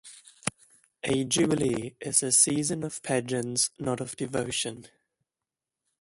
A 1.03 1.13
jubilee 1.25 1.95
is 1.99 2.23
a 2.23 2.31
season 2.31 2.83
of 2.83 3.03
pageants, 3.03 3.69
not 3.77 4.01
of 4.01 4.15
devotion. 4.15 4.87